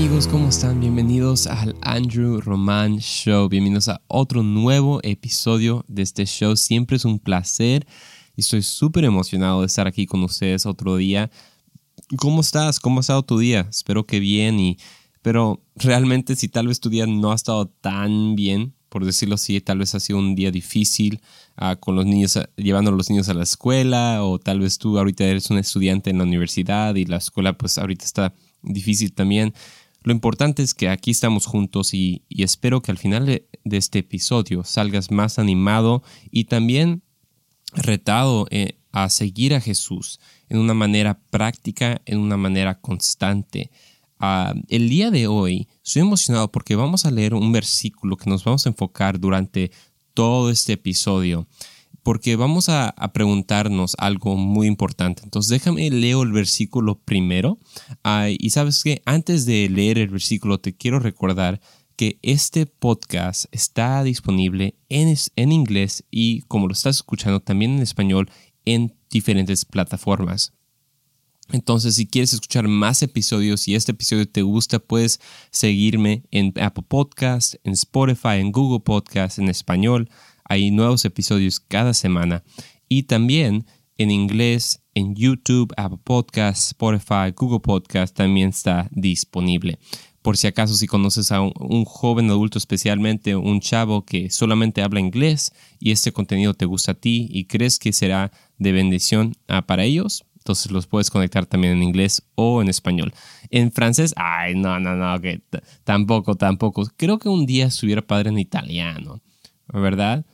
[0.00, 0.80] amigos, ¿cómo están?
[0.80, 3.50] Bienvenidos al Andrew Roman Show.
[3.50, 6.56] Bienvenidos a otro nuevo episodio de este show.
[6.56, 7.86] Siempre es un placer
[8.34, 11.30] y estoy súper emocionado de estar aquí con ustedes otro día.
[12.16, 12.80] ¿Cómo estás?
[12.80, 13.66] ¿Cómo ha estado tu día?
[13.68, 14.78] Espero que bien y...
[15.20, 19.60] Pero realmente si tal vez tu día no ha estado tan bien, por decirlo así,
[19.60, 21.20] tal vez ha sido un día difícil
[21.60, 24.96] uh, con los niños, llevando a los niños a la escuela o tal vez tú
[24.96, 28.32] ahorita eres un estudiante en la universidad y la escuela pues ahorita está
[28.62, 29.52] difícil también.
[30.02, 34.64] Lo importante es que aquí estamos juntos y, espero que al final de, este episodio
[34.64, 37.02] salgas más animado y también
[37.74, 40.18] retado eh, a seguir a Jesús
[40.48, 43.70] en una manera práctica, en una manera constante.
[44.18, 48.44] Ah, el día de hoy estoy emocionado porque vamos a leer un versículo que nos
[48.44, 49.70] vamos a enfocar durante
[50.14, 51.46] todo este episodio
[52.02, 55.22] porque vamos a, preguntarnos algo muy importante.
[55.24, 57.58] Entonces déjame leo el versículo primero.
[58.38, 61.60] y sabes que antes de leer el versículo te quiero recordar
[61.96, 67.82] que este podcast está disponible en, en inglés y como lo estás escuchando también en
[67.82, 68.30] español
[68.64, 70.54] en diferentes plataformas.
[71.52, 76.84] Entonces, si quieres escuchar más episodios y este episodio te gusta, puedes seguirme en Apple
[76.86, 80.08] Podcast, en Spotify, en Google Podcast en español.
[80.50, 82.42] Hay nuevos episodios cada semana
[82.88, 83.66] y también
[83.98, 89.78] en inglés en YouTube, Apple Podcasts, Spotify, Google Podcast también está disponible.
[90.22, 94.98] Por si acaso si conoces a un, joven adulto, especialmente un chavo que solamente habla
[94.98, 99.62] inglés y este contenido te gusta a ti y crees que será de bendición ah,
[99.62, 103.14] para ellos, entonces los puedes conectar también en inglés o en español.
[103.50, 105.42] En francés, ay, no, no, no, que
[105.84, 106.90] tampoco, tampoco.
[106.96, 109.22] Creo que un día estuviera padre en italiano,
[109.68, 110.26] ¿verdad?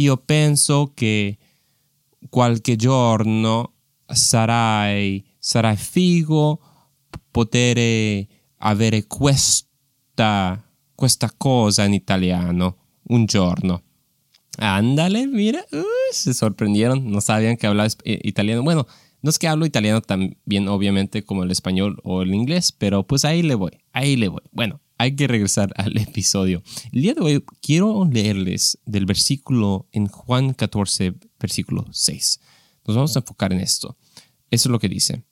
[0.00, 1.36] Io penso che
[2.28, 3.74] qualche giorno
[4.06, 6.60] sarai, sarai figo
[7.30, 8.26] poter
[8.58, 10.62] avere questa,
[10.94, 12.76] questa cosa in italiano
[13.08, 13.82] un giorno.
[14.58, 18.62] Ándale, mira, uh, se sorprendieron, no sabían que hablaba eh, italiano.
[18.62, 18.86] Bueno,
[19.22, 23.06] no es que hablo italiano tan bien, obviamente, como el español o el inglés, pero
[23.06, 24.42] pues ahí le voy, ahí le voy.
[24.52, 26.62] Bueno, hay que regresar al episodio.
[26.92, 32.40] El día de hoy quiero leerles del versículo en Juan 14, versículo 6.
[32.86, 33.96] Nos vamos a enfocar en esto.
[34.50, 35.24] Eso es lo que dice.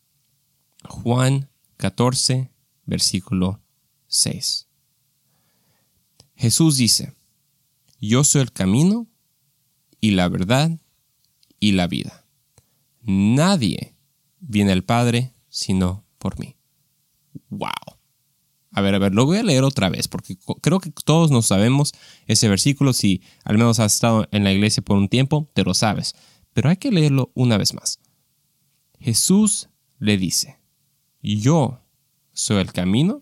[0.88, 2.50] Juan 14,
[2.86, 3.60] versículo
[4.06, 4.68] 6.
[6.34, 7.12] Jesús dice,
[8.00, 9.06] yo soy el camino
[10.00, 10.80] y la verdad
[11.60, 12.24] y la vida.
[13.02, 13.96] Nadie
[14.40, 16.56] viene al Padre sino por mí.
[17.50, 17.97] ¡Wow!
[18.78, 21.46] A ver, a ver, lo voy a leer otra vez porque creo que todos nos
[21.46, 21.92] sabemos
[22.28, 22.92] ese versículo.
[22.92, 26.14] Si al menos has estado en la iglesia por un tiempo, te lo sabes.
[26.52, 27.98] Pero hay que leerlo una vez más.
[29.00, 29.68] Jesús
[29.98, 30.60] le dice,
[31.22, 31.80] yo
[32.32, 33.20] soy el camino,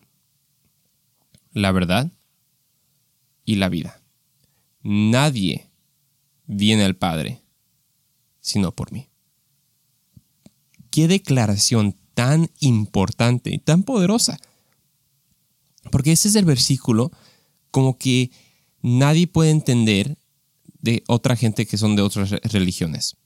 [1.52, 2.12] la verdad
[3.46, 4.02] y la vida.
[4.82, 5.70] Nadie
[6.44, 7.40] viene al Padre
[8.42, 9.08] sino por mí.
[10.90, 14.38] Qué declaración tan importante y tan poderosa.
[15.90, 17.10] Porque ese es el versículo
[17.70, 18.30] como que
[18.82, 20.16] nadie puede entender
[20.80, 23.16] de otra gente que son de otras religiones.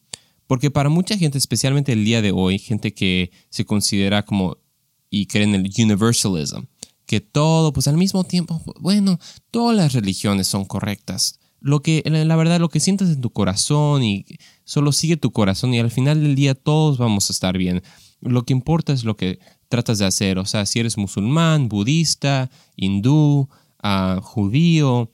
[0.46, 4.56] Porque para mucha gente, especialmente el día de hoy, gente que se considera como
[5.08, 6.62] y cree en el universalism,
[7.06, 9.18] que todo, pues al mismo tiempo, bueno,
[9.50, 11.40] todas las religiones son correctas.
[11.60, 14.24] Lo que, la verdad, lo que sientes en tu corazón y
[14.64, 17.82] solo sigue tu corazón y al final del día todos vamos a estar bien.
[18.20, 19.38] Lo que importa es lo que
[19.70, 20.38] tratas de hacer.
[20.38, 23.48] O sea, si eres musulmán, budista, hindú,
[23.82, 25.10] uh, judío,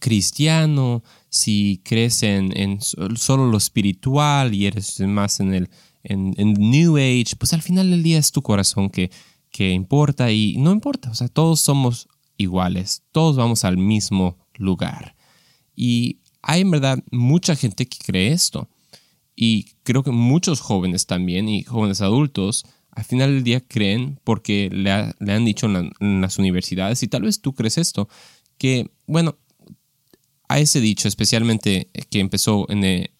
[0.00, 2.80] cristiano, si crees en,
[3.16, 5.70] solo lo espiritual y eres más en el
[6.02, 9.10] en, New Age, pues al final del día es tu corazón que,
[9.50, 11.10] que importa y no importa.
[11.10, 15.16] O sea, todos somos iguales, todos vamos al mismo lugar.
[15.74, 18.68] Y hay en verdad mucha gente que cree esto.
[19.34, 22.64] Y creo que muchos jóvenes también y jóvenes adultos
[22.96, 27.40] al final del día creen porque le, han dicho en, las universidades y tal vez
[27.40, 28.08] tú crees esto,
[28.56, 29.36] que bueno,
[30.48, 33.10] a ese dicho especialmente que empezó en, eh,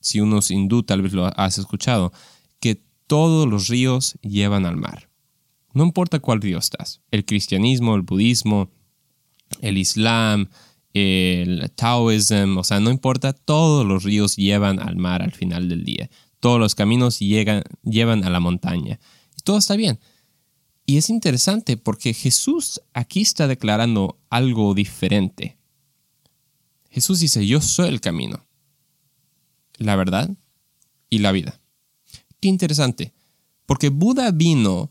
[0.00, 2.12] si uno es hindú tal vez lo has escuchado,
[2.58, 5.08] que todos los ríos llevan al mar.
[5.72, 8.70] No importa cuál río estás, el cristianismo, el budismo,
[9.60, 10.48] el islam,
[10.94, 15.84] el taoísmo, o sea, no importa, todos los ríos llevan al mar al final del
[15.84, 16.10] día.
[16.42, 18.98] Todos los caminos llegan, llevan a la montaña.
[19.44, 20.00] Todo está bien.
[20.84, 25.56] Y es interesante porque Jesús aquí está declarando algo diferente.
[26.90, 28.44] Jesús dice, yo soy el camino,
[29.76, 30.30] la verdad
[31.08, 31.60] y la vida.
[32.40, 33.12] Qué interesante,
[33.64, 34.90] porque Buda vino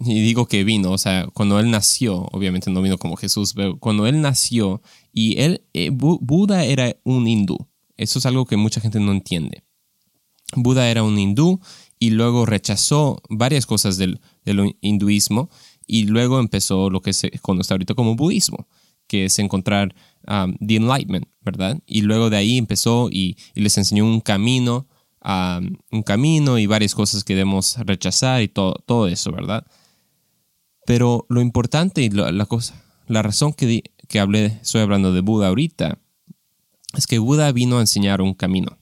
[0.00, 3.78] y digo que vino, o sea, cuando él nació, obviamente no vino como Jesús, pero
[3.78, 4.82] cuando él nació
[5.12, 9.62] y él, eh, Buda era un hindú, eso es algo que mucha gente no entiende.
[10.56, 11.60] Buda era un hindú
[11.98, 14.20] y luego rechazó varias cosas del,
[14.80, 15.50] hinduismo
[15.86, 18.66] y luego empezó lo que se conoce ahorita como budismo,
[19.06, 19.94] que es encontrar
[20.26, 21.78] um, the enlightenment, ¿verdad?
[21.86, 24.86] Y luego de ahí empezó y, les enseñó un camino,
[25.24, 29.66] um, un camino y varias cosas que debemos rechazar y todo, todo eso, ¿verdad?
[30.86, 35.48] Pero lo importante y la, cosa, la razón que, que hablé, estoy hablando de Buda
[35.48, 35.98] ahorita,
[36.96, 38.79] es que Buda vino a enseñar un camino.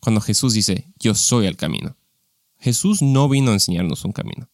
[0.00, 1.96] Cuando Jesús dice, yo soy el camino,
[2.58, 4.50] Jesús no vino a enseñarnos un camino.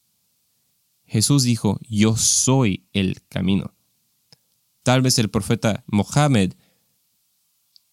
[1.04, 3.74] Jesús dijo, yo soy el camino.
[4.82, 6.54] Tal vez el profeta Mohammed,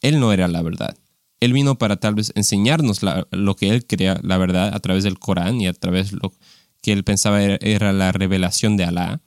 [0.01, 0.97] él no era la verdad.
[1.39, 3.01] Él vino para tal vez enseñarnos
[3.31, 6.33] lo que él crea la verdad a través del Corán y a través de lo
[6.81, 9.21] que él pensaba era la revelación de Alá.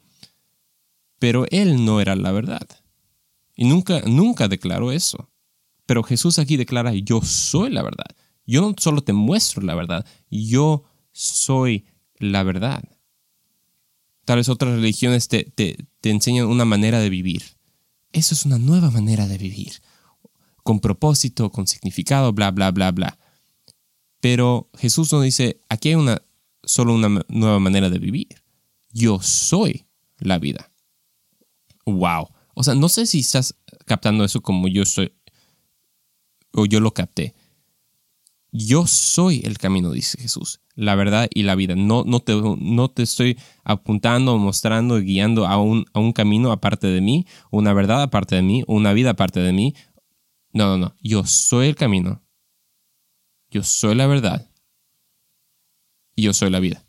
[1.18, 2.66] Pero él no era la verdad.
[3.54, 5.30] Y nunca, nunca declaró eso.
[5.86, 8.06] Pero Jesús aquí declara, yo soy la verdad.
[8.44, 11.84] Yo no solo te muestro la verdad, yo soy
[12.18, 12.84] la verdad.
[14.24, 17.42] Tal vez otras religiones te, te, te enseñan una manera de vivir.
[18.12, 19.74] Eso es una nueva manera de vivir.
[20.62, 23.18] Con propósito, con significado, bla, bla, bla, bla.
[24.20, 26.22] Pero Jesús nos dice, aquí hay una,
[26.62, 28.42] solo una nueva manera de vivir.
[28.90, 29.86] Yo soy
[30.18, 30.72] la vida.
[31.84, 32.30] Wow.
[32.54, 33.54] O sea, no sé si estás
[33.84, 35.12] captando eso como yo soy,
[36.56, 37.34] o yo lo capté.
[38.52, 41.74] Yo soy el camino, dice Jesús, la verdad y la vida.
[41.76, 46.86] No, no, te, no te estoy apuntando, mostrando, guiando a un, a un camino aparte
[46.86, 49.74] de mí, una verdad aparte de mí, una vida aparte de mí.
[50.52, 50.96] No, no, no.
[51.02, 52.22] Yo soy el camino.
[53.50, 54.50] Yo soy la verdad.
[56.14, 56.86] Y yo soy la vida.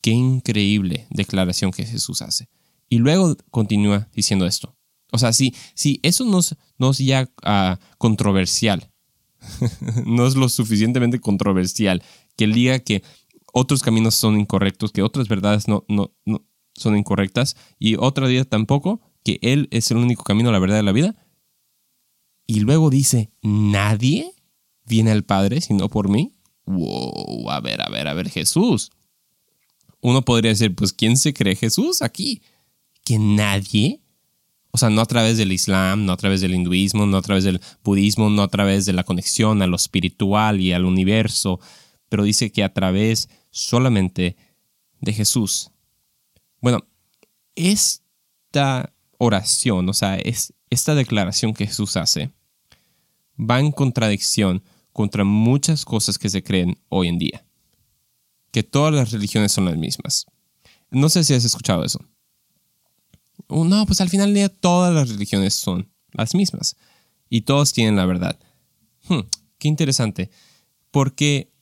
[0.00, 2.48] Qué increíble declaración que Jesús hace.
[2.88, 4.73] Y luego continúa diciendo esto.
[5.14, 8.90] O sea, si, si eso no es, no es ya ah, controversial,
[10.06, 12.02] no es lo suficientemente controversial
[12.34, 13.04] que él diga que
[13.52, 16.44] otros caminos son incorrectos, que otras verdades no, no, no
[16.74, 20.78] son incorrectas y otra día tampoco, que él es el único camino a la verdad
[20.78, 21.14] de la vida.
[22.48, 24.34] Y luego dice, nadie
[24.84, 26.34] viene al Padre sino por mí.
[26.66, 28.90] Wow, a ver, a ver, a ver, Jesús.
[30.00, 32.42] Uno podría decir, pues, ¿quién se cree Jesús aquí?
[33.04, 34.00] que nadie,
[34.74, 37.44] o sea, no a través del Islam, no a través del hinduismo, no a través
[37.44, 41.60] del budismo, no a través de la conexión a lo espiritual y al universo,
[42.08, 44.36] pero dice que a través solamente
[45.00, 45.70] de Jesús.
[46.60, 46.88] Bueno,
[47.54, 52.32] esta oración, o sea, es, esta declaración que Jesús hace,
[53.38, 57.46] va en contradicción contra muchas cosas que se creen hoy en día.
[58.50, 60.26] Que todas las religiones son las mismas.
[60.90, 62.00] No sé si has escuchado eso.
[63.62, 66.76] No, pues al final del día todas las religiones son las mismas
[67.28, 68.38] y todos tienen la verdad.
[69.08, 69.20] Hmm,
[69.58, 70.30] qué interesante,
[70.90, 71.52] porque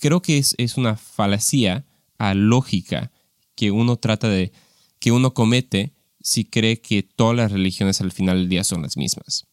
[0.00, 1.84] creo que es, es una falacia
[2.18, 3.10] a lógica
[3.56, 4.52] que uno trata de,
[5.00, 8.96] que uno comete si cree que todas las religiones al final del día son las
[8.96, 9.46] mismas.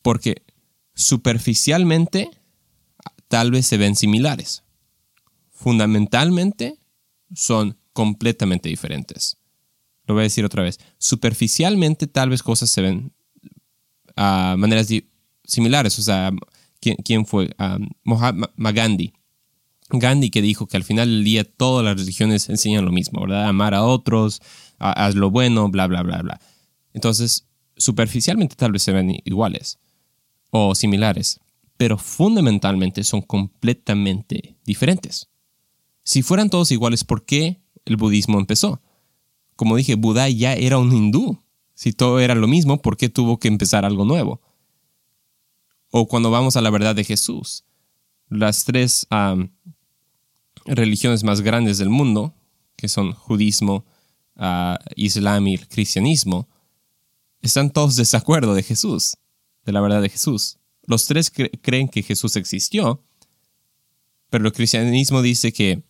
[0.00, 0.42] Porque
[0.94, 2.30] superficialmente
[3.28, 4.62] tal vez se ven similares.
[5.50, 6.78] Fundamentalmente
[7.34, 9.37] son completamente diferentes
[10.08, 13.12] lo voy a decir otra vez, superficialmente tal vez cosas se ven
[14.16, 14.88] a maneras
[15.44, 15.98] similares.
[15.98, 16.32] O sea,
[16.80, 17.54] ¿quién, fue?
[18.04, 19.12] Mahatma Gandhi.
[19.90, 23.48] Gandhi que dijo que al final del día todas las religiones enseñan lo mismo, ¿verdad?
[23.48, 24.40] Amar a otros,
[24.78, 26.40] haz lo bueno, bla, bla, bla, bla.
[26.94, 27.46] Entonces,
[27.76, 29.78] superficialmente tal vez se ven iguales
[30.50, 31.38] o similares,
[31.76, 35.28] pero fundamentalmente son completamente diferentes.
[36.02, 38.80] Si fueran todos iguales, ¿por qué el budismo empezó?
[39.58, 41.42] Como dije, Buda ya era un hindú.
[41.74, 44.40] Si todo era lo mismo, ¿por qué tuvo que empezar algo nuevo?
[45.90, 47.64] O cuando vamos a la verdad de Jesús,
[48.28, 49.08] las tres
[50.64, 52.36] religiones más grandes del mundo,
[52.76, 53.84] que son judismo,
[54.36, 56.48] uh, islam y el cristianismo,
[57.42, 59.16] están todos de desacuerdo de Jesús,
[59.64, 60.58] de la verdad de Jesús.
[60.86, 63.02] Los tres creen que Jesús existió,
[64.30, 65.82] pero el cristianismo dice que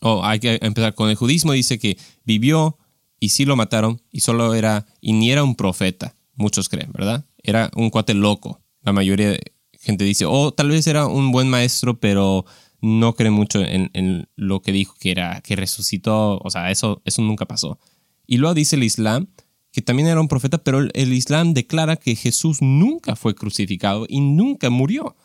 [0.00, 2.78] oh, hay que empezar con el judismo, dice que vivió
[3.20, 7.24] y sí lo mataron y solo era, y ni era un profeta, muchos creen, ¿verdad?
[7.42, 8.60] Era un cuate loco.
[8.82, 9.40] La mayoría de
[9.80, 12.44] gente dice, oh, tal vez era un buen maestro, pero
[12.80, 17.22] no cree mucho en, lo que dijo que era, que resucitó, o sea, eso, eso
[17.22, 17.78] nunca pasó.
[18.26, 19.28] Y luego dice el Islam,
[19.72, 24.20] que también era un profeta, pero el Islam declara que Jesús nunca fue crucificado y
[24.20, 25.16] nunca murió.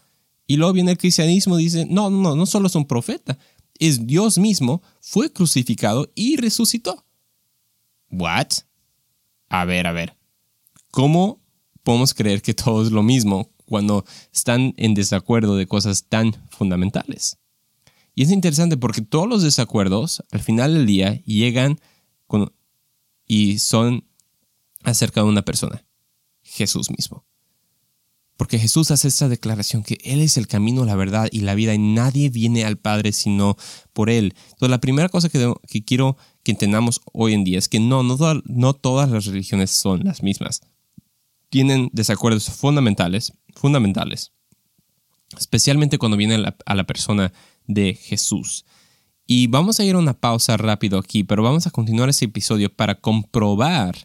[0.45, 3.37] Y luego viene el cristianismo y dice, no, no, no solo es un profeta,
[3.79, 7.05] es Dios mismo, fue crucificado y resucitó.
[8.09, 8.47] ¿What?
[9.49, 10.15] A ver, a ver.
[10.91, 11.41] ¿Cómo
[11.83, 17.37] podemos creer que todo es lo mismo cuando están en desacuerdo de cosas tan fundamentales?
[18.15, 21.79] Y es interesante porque todos los desacuerdos al final del día llegan
[23.25, 24.05] y son
[24.83, 25.83] acerca de una persona,
[26.41, 27.25] Jesús mismo.
[28.37, 31.73] Porque Jesús hace esta declaración que Él es el camino, la verdad y la vida
[31.73, 33.57] y nadie viene al Padre sino
[33.93, 34.33] por Él.
[34.45, 38.73] Entonces la primera cosa que, quiero que entendamos hoy en día es que no, no,
[38.73, 40.61] todas las religiones son las mismas.
[41.49, 44.31] Tienen desacuerdos fundamentales, fundamentales.
[45.37, 47.31] Especialmente cuando viene a la persona
[47.67, 48.65] de Jesús.
[49.25, 52.73] Y vamos a ir a una pausa rápido aquí, pero vamos a continuar ese episodio
[52.73, 53.95] para comprobar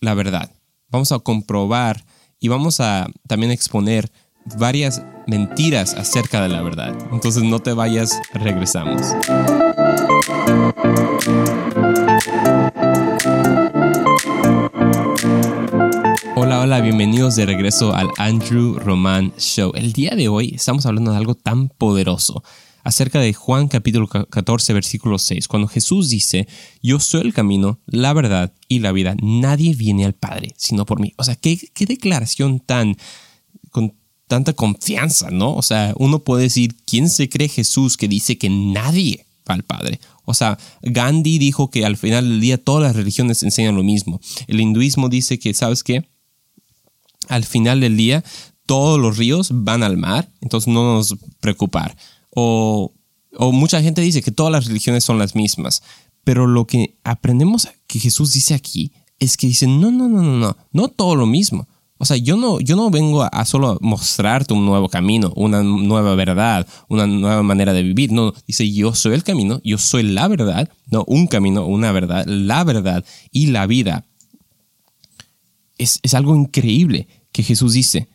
[0.00, 0.52] la verdad.
[0.88, 2.04] Vamos a comprobar
[2.38, 4.10] y vamos a también exponer
[4.58, 6.94] varias mentiras acerca de la verdad.
[7.12, 9.02] Entonces no te vayas, regresamos.
[16.36, 19.72] Hola, hola, bienvenidos de regreso al Andrew Roman Show.
[19.74, 22.42] El día de hoy estamos hablando de algo tan poderoso
[22.86, 26.46] acerca de Juan capítulo 14 versículo 6, cuando Jesús dice,
[26.82, 31.00] yo soy el camino, la verdad y la vida, nadie viene al Padre sino por
[31.00, 31.12] mí.
[31.16, 32.96] O sea, qué, qué declaración tan,
[33.70, 33.94] con
[34.28, 35.52] tanta confianza, ¿no?
[35.54, 39.64] O sea, uno puede decir, ¿quién se cree Jesús que dice que nadie va al
[39.64, 39.98] Padre?
[40.24, 44.20] O sea, Gandhi dijo que al final del día todas las religiones enseñan lo mismo.
[44.46, 46.08] El hinduismo dice que, ¿sabes qué?
[47.28, 48.22] Al final del día
[48.64, 51.96] todos los ríos van al mar, entonces no nos preocupar.
[52.38, 52.92] O,
[53.52, 55.82] mucha gente dice que todas las religiones son las mismas.
[56.22, 60.36] Pero lo que aprendemos que Jesús dice aquí es que dice, no, no, no, no,
[60.36, 61.66] no, no todo lo mismo.
[61.98, 66.14] O sea, yo no, yo no vengo a, solo mostrarte un nuevo camino, una nueva
[66.14, 68.12] verdad, una nueva manera de vivir.
[68.12, 72.26] No, dice, yo soy el camino, yo soy la verdad, no un camino, una verdad,
[72.26, 74.04] la verdad y la vida.
[75.78, 78.08] Es, es algo increíble que Jesús dice.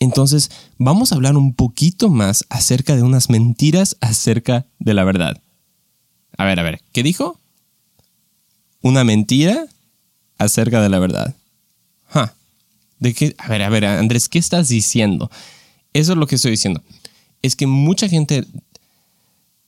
[0.00, 5.40] Entonces, vamos a hablar un poquito más acerca de unas mentiras acerca de la verdad.
[6.36, 7.40] A ver, a ver, ¿qué dijo?
[8.80, 9.66] Una mentira
[10.38, 11.34] acerca de la verdad.
[13.00, 13.34] ¿De qué?
[13.38, 15.30] A ver, a ver, Andrés, ¿qué estás diciendo?
[15.92, 16.82] Eso es lo que estoy diciendo.
[17.42, 18.44] Es que mucha gente,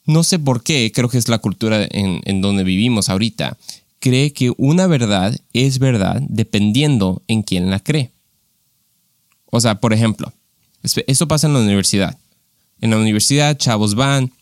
[0.04, 3.56] no sé por qué, creo que es la cultura en, en donde vivimos ahorita,
[4.00, 8.12] cree que una verdad es verdad dependiendo en quién la cree.
[9.50, 10.32] O sea, por ejemplo,
[10.82, 12.18] eso pasa en la universidad.
[12.80, 14.32] En la universidad, chavos van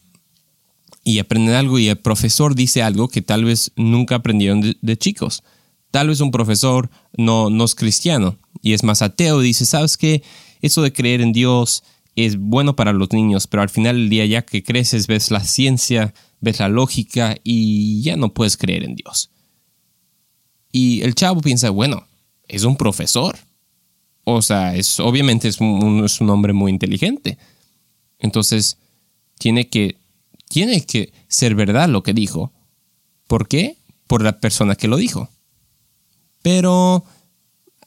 [1.02, 5.42] y aprenden algo y el profesor dice algo que tal vez nunca aprendieron de, chicos.
[5.90, 10.22] Tal vez un profesor no, no es cristiano y es más ateo dice, ¿sabes qué?
[10.60, 11.82] Eso de creer en Dios
[12.14, 15.42] es bueno para los niños, pero al final del día ya que creces ves la
[15.42, 19.30] ciencia, ves la lógica y ya no puedes creer en Dios.
[20.70, 22.06] Y el chavo piensa, bueno,
[22.46, 23.38] es un profesor.
[24.30, 27.38] O sea, es, obviamente es un, es un hombre muy inteligente.
[28.18, 28.76] Entonces,
[29.38, 29.96] tiene que,
[30.50, 32.52] tiene que ser verdad lo que dijo.
[33.26, 33.78] ¿Por qué?
[34.06, 35.30] Por la persona que lo dijo.
[36.42, 37.04] Pero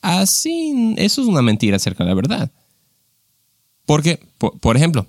[0.02, 2.52] así, eso es una mentira acerca de la verdad.
[3.86, 5.06] Porque, por, ejemplo,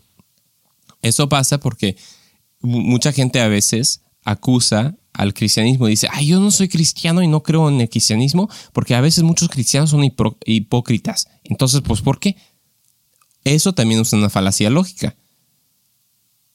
[1.01, 1.97] eso pasa porque
[2.61, 7.43] mucha gente a veces acusa al cristianismo dice, ay, yo no soy cristiano y no
[7.43, 11.29] creo en el cristianismo, porque a veces muchos cristianos son hipócritas.
[11.45, 12.37] Entonces, pues, ¿por qué?
[13.45, 15.17] Eso también es una falacia lógica.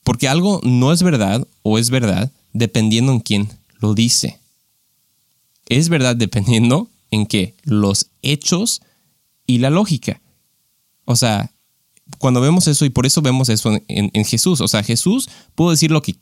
[0.03, 4.39] Porque algo no es verdad o es verdad dependiendo en quién lo dice.
[5.67, 7.55] Es verdad dependiendo en qué?
[7.63, 8.81] Los hechos
[9.45, 10.21] y la lógica.
[11.05, 11.51] O sea,
[12.19, 15.71] cuando vemos eso, y por eso vemos eso en, en Jesús, o sea, Jesús pudo
[15.71, 16.15] decir lo que,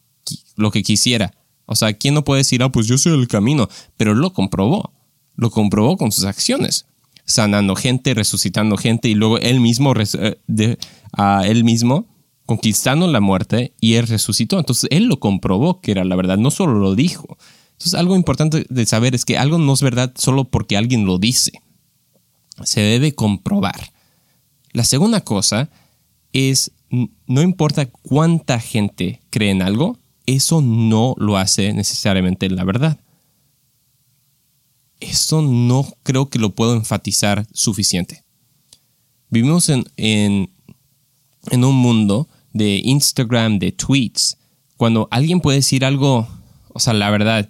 [0.55, 1.33] lo que quisiera,
[1.65, 3.67] o sea, ¿quién no puede decir, ah, pues yo soy el camino?
[3.97, 4.93] Pero lo comprobó.
[5.35, 6.85] Lo comprobó con sus acciones.
[7.25, 10.77] Sanando gente, resucitando gente y luego él mismo, eh,
[11.43, 12.07] él mismo
[12.45, 14.59] conquistando la muerte y él resucitó.
[14.59, 17.37] Entonces él lo comprobó que era la verdad, no solo lo dijo.
[17.71, 21.17] Entonces algo importante de saber es que algo no es verdad solo porque alguien lo
[21.17, 21.51] dice.
[22.63, 23.91] Se debe comprobar.
[24.71, 25.69] La segunda cosa
[26.31, 32.99] es, no importa cuánta gente cree en algo, eso no lo hace necesariamente la verdad.
[34.99, 38.23] Eso no creo que lo puedo enfatizar suficiente.
[39.29, 40.49] Vivimos en, en,
[41.63, 44.37] un mundo de Instagram, de tweets,
[44.77, 46.27] cuando alguien puede decir algo,
[46.69, 47.49] o sea, la verdad,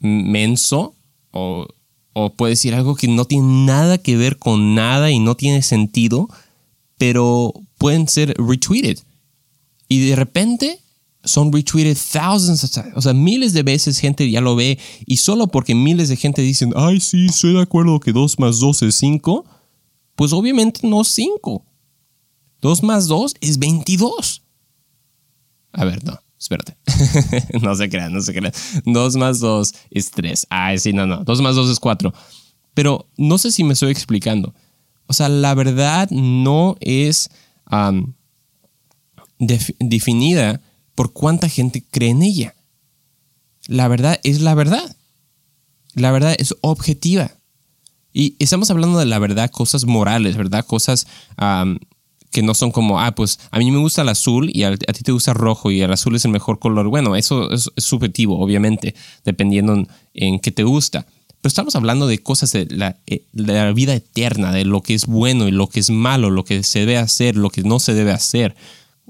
[0.00, 0.94] menso,
[1.30, 1.66] o,
[2.12, 5.62] o puede decir algo que no tiene nada que ver con nada y no tiene
[5.62, 6.28] sentido,
[6.98, 8.98] pero pueden ser retweeted.
[9.88, 10.80] Y de repente
[11.24, 15.74] son retweeted thousands, o sea, miles de veces gente ya lo ve y solo porque
[15.74, 19.44] miles de gente dicen, ay, sí, estoy de acuerdo que 2 más 2 es 5,
[20.16, 21.64] pues obviamente no 5.
[22.60, 24.42] 2 más 2 es 22.
[25.72, 26.76] A ver, no, espérate.
[27.62, 28.52] no se crean, no se crean.
[28.84, 30.46] 2 más 2 es 3.
[30.50, 31.24] Ay, sí, no, no.
[31.24, 32.12] 2 más 2 es 4.
[32.74, 34.54] Pero no sé si me estoy explicando.
[35.06, 37.30] O sea, la verdad no es
[39.38, 40.60] definida
[40.94, 42.54] por cuánta gente cree en ella.
[43.66, 44.96] La verdad es la verdad.
[45.94, 47.32] La verdad es objetiva.
[48.12, 50.64] Y estamos hablando de la verdad, cosas morales, ¿verdad?
[50.66, 51.06] Cosas
[52.30, 55.02] que no son como, ah, pues a mí me gusta el azul y a, ti
[55.02, 56.88] te gusta el rojo y el azul es el mejor color.
[56.88, 58.94] Bueno, eso es, subjetivo, obviamente,
[59.24, 61.06] dependiendo en, qué te gusta.
[61.40, 65.48] Pero estamos hablando de cosas eh, de la vida eterna, de lo que es bueno
[65.48, 68.12] y lo que es malo, lo que se debe hacer, lo que no se debe
[68.12, 68.54] hacer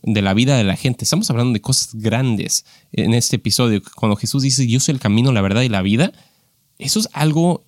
[0.03, 1.05] de la vida de la gente.
[1.05, 3.83] Estamos hablando de cosas grandes en este episodio.
[3.95, 6.13] Cuando Jesús dice, yo soy el camino, la verdad y la vida,
[6.79, 7.65] eso es algo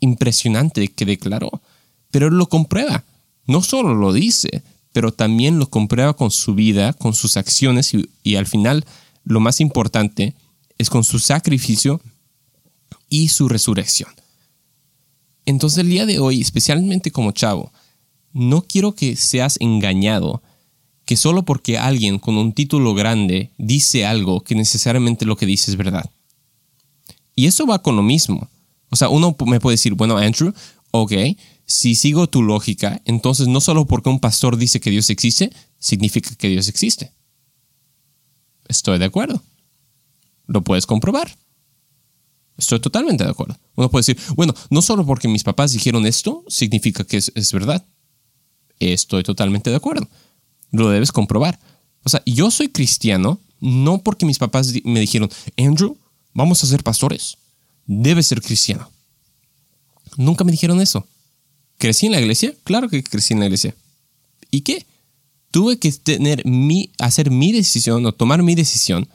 [0.00, 1.62] impresionante que declaró.
[2.10, 3.04] Pero él lo comprueba.
[3.46, 8.08] No solo lo dice, pero también lo comprueba con su vida, con sus acciones y,
[8.22, 8.84] y al final
[9.24, 10.34] lo más importante
[10.78, 12.00] es con su sacrificio
[13.08, 14.10] y su resurrección.
[15.46, 17.72] Entonces el día de hoy, especialmente como chavo,
[18.32, 20.42] no quiero que seas engañado
[21.04, 25.70] que solo porque alguien con un título grande dice algo que necesariamente lo que dice
[25.70, 26.08] es verdad.
[27.34, 28.48] Y eso va con lo mismo.
[28.90, 30.52] O sea, uno me puede decir, bueno, Andrew,
[30.90, 31.12] ok,
[31.66, 36.34] si sigo tu lógica, entonces no solo porque un pastor dice que Dios existe, significa
[36.34, 37.12] que Dios existe.
[38.68, 39.42] Estoy de acuerdo.
[40.46, 41.36] Lo puedes comprobar.
[42.56, 43.58] Estoy totalmente de acuerdo.
[43.74, 47.52] Uno puede decir, bueno, no solo porque mis papás dijeron esto, significa que es, es
[47.52, 47.86] verdad.
[48.78, 50.08] Estoy totalmente de acuerdo
[50.70, 51.58] lo debes comprobar.
[52.04, 55.96] O sea, yo soy cristiano no porque mis papás me dijeron, Andrew,
[56.32, 57.36] vamos a ser pastores,
[57.86, 58.90] debes ser cristiano.
[60.16, 61.06] Nunca me dijeron eso.
[61.78, 62.54] ¿Crecí en la iglesia?
[62.64, 63.74] Claro que crecí en la iglesia.
[64.50, 64.86] ¿Y qué?
[65.50, 69.08] Tuve que tener mi, hacer mi decisión o tomar mi decisión.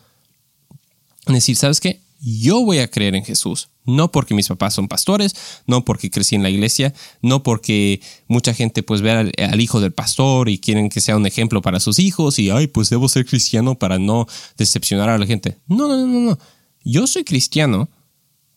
[1.28, 2.00] Decir, ¿sabes qué?
[2.28, 3.70] Yo voy a creer en Jesús.
[3.84, 5.36] No porque mis papás son pastores,
[5.68, 9.94] no porque crecí en la iglesia, no porque mucha gente pues ve al, hijo del
[9.94, 13.28] pastor y quieren que sea un ejemplo para sus hijos y, ay, pues debo ser
[13.28, 14.26] cristiano para no
[14.58, 15.60] decepcionar a la gente.
[15.68, 16.40] No, no, no, no.
[16.84, 17.90] Yo soy cristiano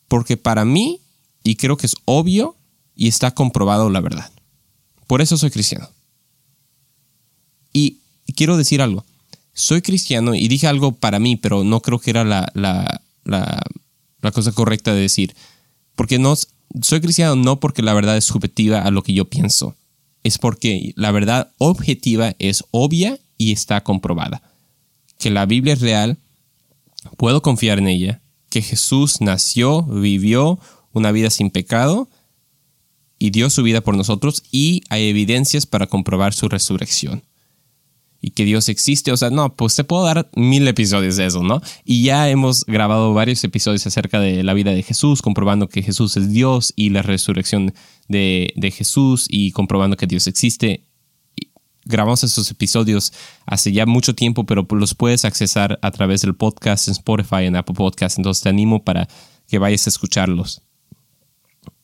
[0.09, 1.03] porque para mí,
[1.45, 2.57] y creo que es obvio
[2.95, 4.33] y está comprobado la verdad.
[5.07, 5.91] Por eso soy cristiano.
[7.75, 7.99] Y
[8.35, 9.05] quiero decir algo.
[9.53, 13.63] Soy cristiano y dije algo para mí, pero no creo que era la, la, la
[14.33, 15.35] cosa correcta de decir.
[15.95, 16.35] Porque no
[16.83, 19.75] soy cristiano no porque la verdad es subjetiva a lo que yo pienso.
[20.23, 24.43] Es porque la verdad objetiva es obvia y está comprobada.
[25.19, 26.19] Que la Biblia es real,
[27.17, 30.59] puedo confiar en ella, que Jesús nació, vivió
[30.93, 32.09] una vida sin pecado
[33.19, 37.23] y dio su vida por nosotros y hay evidencias para comprobar su resurrección
[38.21, 39.13] y que Dios existe.
[39.13, 41.61] O sea, no, pues te puedo dar mil episodios de eso, ¿no?
[41.85, 46.17] Y ya hemos grabado varios episodios acerca de la vida de Jesús, comprobando que Jesús
[46.17, 47.75] es Dios y la resurrección
[48.09, 50.85] de, Jesús y comprobando que Dios existe.
[51.85, 53.13] Grabamos esos episodios
[53.47, 57.57] hace ya mucho tiempo, pero los puedes accesar a través del podcast en Spotify, en
[57.57, 58.19] Apple Podcast.
[58.19, 59.09] Entonces te animo para
[59.47, 60.63] que vayas a escucharlos.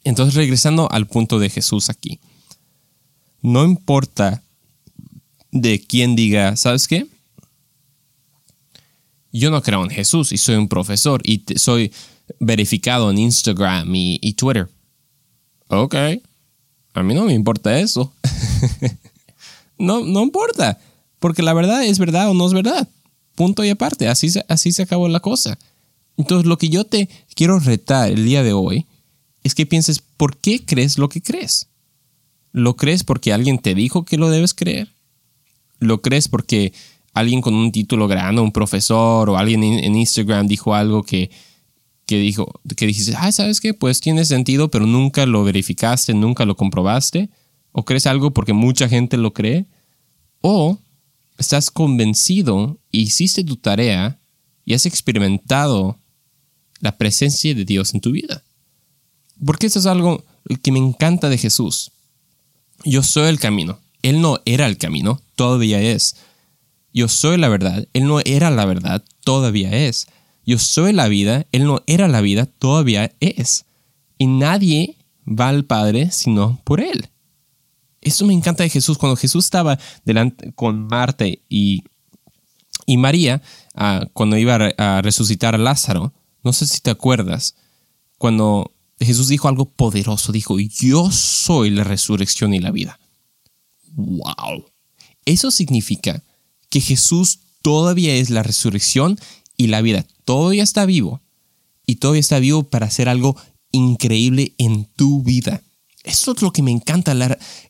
[0.02, 2.20] Entonces, regresando al punto de Jesús aquí.
[3.40, 4.43] No importa
[5.54, 7.06] de quien diga, ¿sabes qué?
[9.32, 11.92] Yo no creo en Jesús y soy un profesor y soy
[12.40, 14.68] verificado en Instagram y, Twitter.
[15.68, 15.94] Ok,
[16.94, 18.12] a mí no me importa eso.
[19.78, 20.78] no, no importa,
[21.20, 22.88] porque la verdad es verdad o no es verdad.
[23.36, 25.56] Punto y aparte, así, así se acabó la cosa.
[26.16, 28.86] Entonces lo que yo te quiero retar el día de hoy
[29.44, 31.68] es que pienses, ¿por qué crees lo que crees?
[32.50, 34.93] ¿Lo crees porque alguien te dijo que lo debes creer?
[35.84, 36.72] Lo crees porque
[37.12, 41.30] alguien con un título grande, un profesor o alguien en Instagram dijo algo que,
[42.06, 43.74] que dijo, que dijiste, ah, ¿sabes qué?
[43.74, 47.30] Pues tiene sentido, pero nunca lo verificaste, nunca lo comprobaste.
[47.72, 49.66] O crees algo porque mucha gente lo cree.
[50.40, 50.78] O
[51.38, 54.18] estás convencido, hiciste tu tarea
[54.64, 55.98] y has experimentado
[56.80, 58.44] la presencia de Dios en tu vida.
[59.44, 60.24] Porque eso es algo
[60.62, 61.92] que me encanta de Jesús.
[62.84, 63.78] Yo soy el camino.
[64.02, 66.16] Él no era el camino, todavía es.
[66.92, 70.06] Yo soy la verdad, Él no era la verdad, todavía es.
[70.46, 73.64] Yo soy la vida, Él no era la vida, todavía es.
[74.18, 77.08] Y nadie va al Padre sino por Él.
[78.00, 78.98] Eso me encanta de Jesús.
[78.98, 81.82] Cuando Jesús estaba delante con Marta y
[82.86, 83.40] Y María,
[83.74, 87.56] ah, cuando iba a resucitar a Lázaro, no sé si te acuerdas,
[88.18, 93.00] cuando Jesús dijo algo poderoso, dijo, yo soy la resurrección y la vida.
[93.94, 94.66] ¡Wow!
[95.24, 96.22] Eso significa
[96.68, 99.18] que Jesús todavía es la resurrección
[99.56, 100.06] y la vida.
[100.24, 101.20] Todavía está vivo
[101.86, 103.36] y todavía está vivo para hacer algo
[103.70, 105.62] increíble en tu vida.
[106.04, 107.16] Eso es lo que me encanta.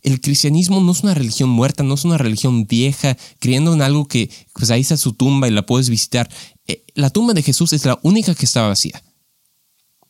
[0.02, 4.08] el cristianismo no es una religión muerta, no es una religión vieja, creyendo en algo
[4.08, 6.28] que pues ahí está su tumba y la puedes visitar.
[6.66, 9.00] Eh, la tumba de Jesús es la única que está vacía.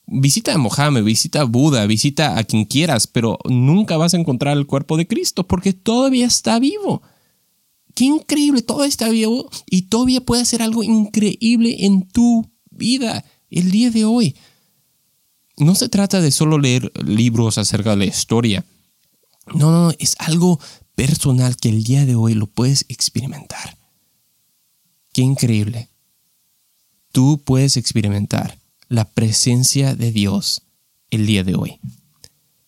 [0.07, 4.57] Visita a Mohammed, visita a Buda, visita a quien quieras, pero nunca vas a encontrar
[4.57, 7.02] el cuerpo de Cristo porque todavía está vivo.
[7.94, 13.70] Qué increíble, todavía está vivo y todavía puede hacer algo increíble en tu vida el
[13.70, 14.37] día de hoy.
[15.57, 18.64] No se trata de solo leer libros acerca de la historia.
[19.54, 20.59] No, no, es algo
[20.94, 23.78] personal que el día de hoy lo puedes experimentar.
[25.12, 25.88] Qué increíble.
[27.12, 30.62] Tú puedes experimentar la presencia de Dios
[31.11, 31.78] el día de hoy.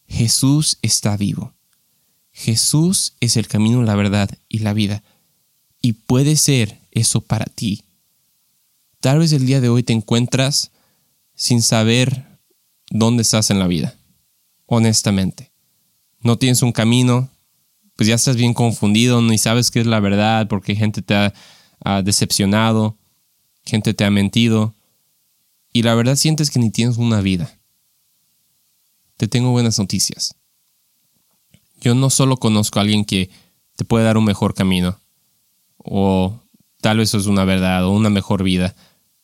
[0.07, 1.55] Jesús está vivo.
[2.31, 5.03] Jesús es el camino, la verdad y la vida.
[5.81, 7.85] Y puede ser eso para ti.
[9.01, 10.73] Tal vez el día de hoy te encuentras
[11.35, 12.25] sin saber
[12.91, 13.95] dónde estás en la vida.
[14.67, 15.53] Honestamente.
[16.21, 17.29] No tienes un camino,
[17.95, 22.03] pues ya estás bien confundido, ni sabes qué es la verdad porque gente te ha
[22.03, 22.97] decepcionado,
[23.65, 24.75] gente te ha mentido
[25.73, 27.59] y la verdad sientes que ni tienes una vida,
[29.19, 30.35] te tengo buenas noticias.
[31.81, 33.31] Yo no solo conozco a alguien que
[33.77, 34.99] te puede dar un mejor camino,
[35.87, 36.41] o
[36.81, 38.75] tal vez es una verdad, o una mejor vida.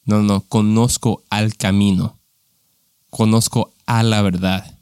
[0.05, 2.19] No, no, conozco al camino,
[3.11, 4.79] conozco a la verdad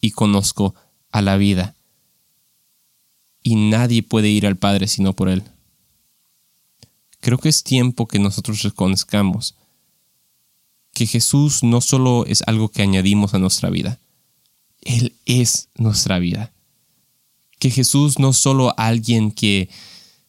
[0.00, 0.74] y conozco
[1.10, 1.74] a la vida.
[3.42, 5.42] Y nadie puede ir al Padre sino por Él.
[7.20, 9.54] Creo que es tiempo que nosotros reconozcamos
[10.92, 13.98] que Jesús no solo es algo que añadimos a nuestra vida,
[14.80, 16.52] Él es nuestra vida.
[17.58, 19.68] Que Jesús no solo alguien que,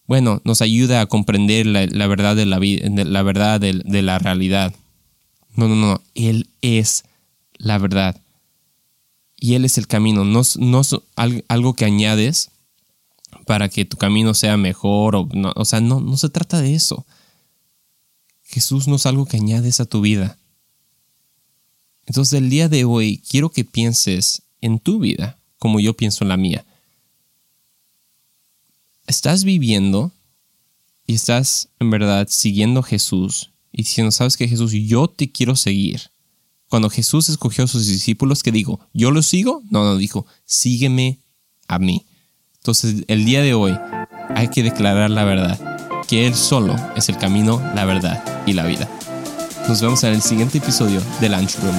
[0.10, 4.74] bueno, nos ayuda a comprender la, verdad de la, la verdad de, la realidad.
[5.54, 7.04] No, no, no, Él es
[7.60, 8.20] la verdad.
[9.38, 10.82] Y Él es el camino, no, no
[11.48, 12.50] algo que añades
[13.46, 16.74] para que tu camino sea mejor, o, no, o sea, no, no se trata de
[16.74, 17.06] eso.
[18.46, 20.40] Jesús no es algo que añades a tu vida.
[22.08, 26.30] Entonces el día de hoy quiero que pienses en tu vida como yo pienso en
[26.30, 26.66] la mía.
[29.10, 30.12] ¿Estás viviendo
[31.08, 35.56] y estás en verdad siguiendo a Jesús y diciendo, sabes que Jesús, yo te quiero
[35.56, 36.12] seguir?
[36.68, 38.80] Cuando Jesús escogió a sus discípulos, ¿qué digo?
[38.94, 39.64] ¿Yo los sigo?
[39.72, 41.18] No, no, dijo, sígueme
[41.68, 42.06] a mí.
[42.58, 43.76] Entonces el día de hoy
[44.36, 48.68] hay que declarar la verdad, que Él solo es el camino, la verdad y la
[48.68, 48.88] vida.
[49.68, 51.76] Nos vemos en el siguiente episodio de Lunch Room.